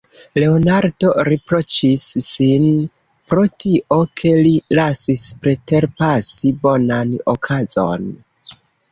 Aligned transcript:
Leonardo 0.41 1.09
riproĉis 1.27 2.05
sin 2.27 2.63
pro 3.33 3.43
tio, 3.63 3.97
ke 4.21 4.31
li 4.47 4.53
lasis 4.79 5.21
preterpasi 5.43 6.53
bonan 6.65 7.13
okazon. 7.35 8.09